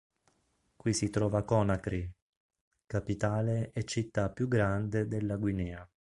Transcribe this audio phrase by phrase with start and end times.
[0.77, 2.11] Qui si trova Conakry,
[2.87, 5.87] capitale e città più grande della Guinea.